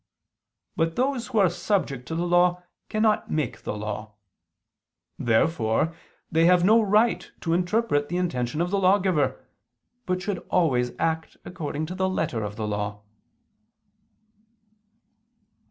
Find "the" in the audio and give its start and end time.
2.15-2.25, 3.61-3.77, 8.09-8.17, 8.71-8.79, 11.93-12.09, 12.55-12.67